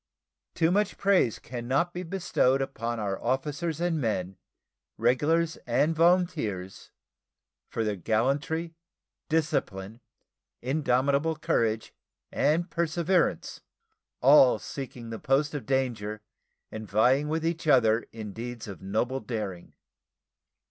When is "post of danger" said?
15.19-16.23